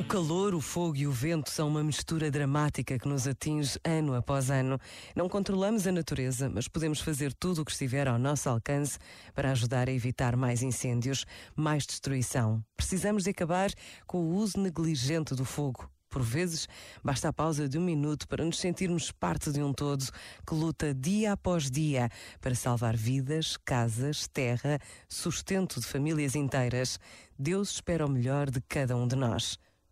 O 0.00 0.04
calor, 0.04 0.54
o 0.54 0.62
fogo 0.62 0.96
e 0.96 1.06
o 1.06 1.12
vento 1.12 1.50
são 1.50 1.68
uma 1.68 1.84
mistura 1.84 2.30
dramática 2.30 2.98
que 2.98 3.06
nos 3.06 3.28
atinge 3.28 3.78
ano 3.84 4.14
após 4.14 4.50
ano. 4.50 4.80
Não 5.14 5.28
controlamos 5.28 5.86
a 5.86 5.92
natureza, 5.92 6.48
mas 6.48 6.66
podemos 6.66 7.02
fazer 7.02 7.34
tudo 7.34 7.60
o 7.60 7.64
que 7.66 7.70
estiver 7.70 8.08
ao 8.08 8.18
nosso 8.18 8.48
alcance 8.48 8.98
para 9.34 9.50
ajudar 9.50 9.90
a 9.90 9.92
evitar 9.92 10.36
mais 10.36 10.62
incêndios, 10.62 11.26
mais 11.54 11.84
destruição. 11.84 12.64
Precisamos 12.78 13.24
de 13.24 13.30
acabar 13.30 13.70
com 14.06 14.22
o 14.22 14.36
uso 14.36 14.58
negligente 14.58 15.34
do 15.34 15.44
fogo. 15.44 15.86
Por 16.08 16.22
vezes, 16.22 16.66
basta 17.04 17.28
a 17.28 17.32
pausa 17.32 17.68
de 17.68 17.76
um 17.76 17.82
minuto 17.82 18.26
para 18.26 18.42
nos 18.42 18.58
sentirmos 18.58 19.12
parte 19.12 19.52
de 19.52 19.62
um 19.62 19.70
todo 19.70 20.06
que 20.48 20.54
luta 20.54 20.94
dia 20.94 21.34
após 21.34 21.70
dia 21.70 22.08
para 22.40 22.54
salvar 22.54 22.96
vidas, 22.96 23.58
casas, 23.66 24.26
terra, 24.26 24.78
sustento 25.06 25.78
de 25.78 25.86
famílias 25.86 26.34
inteiras. 26.34 26.98
Deus 27.38 27.72
espera 27.72 28.06
o 28.06 28.10
melhor 28.10 28.48
de 28.48 28.62
cada 28.62 28.96
um 28.96 29.06
de 29.06 29.14
nós. 29.14 29.58